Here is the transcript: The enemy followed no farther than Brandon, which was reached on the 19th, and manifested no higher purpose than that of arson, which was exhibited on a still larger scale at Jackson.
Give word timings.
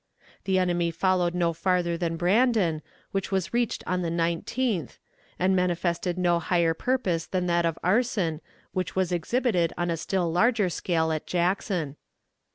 The 0.45 0.57
enemy 0.57 0.89
followed 0.89 1.35
no 1.35 1.53
farther 1.53 1.95
than 1.95 2.17
Brandon, 2.17 2.81
which 3.11 3.31
was 3.31 3.53
reached 3.53 3.83
on 3.85 4.01
the 4.01 4.09
19th, 4.09 4.97
and 5.37 5.55
manifested 5.55 6.17
no 6.17 6.39
higher 6.39 6.73
purpose 6.73 7.27
than 7.27 7.45
that 7.45 7.67
of 7.67 7.77
arson, 7.83 8.41
which 8.71 8.95
was 8.95 9.11
exhibited 9.11 9.73
on 9.77 9.91
a 9.91 9.97
still 9.97 10.31
larger 10.31 10.69
scale 10.71 11.11
at 11.11 11.27
Jackson. 11.27 11.97